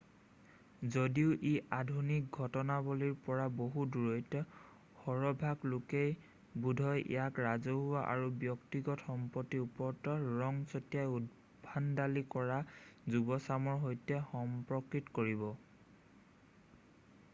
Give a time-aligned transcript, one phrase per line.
[0.93, 1.51] যদিও ই
[1.81, 4.39] আধুনিক ঘটনাৱলীৰ পৰা বহু দূৰৈত
[5.01, 6.09] সৰহভাগ লোকেই
[6.63, 12.59] বোধহয় ইয়াক ৰাজহুৱা আৰু ব্যক্তিগত সম্পত্তিৰ ওপৰত ৰং ছটিয়াই উদ্ভণ্ডালি কৰা
[13.17, 15.47] যুৱচামৰ সৈতেহে সম্পৰ্কিত কৰিব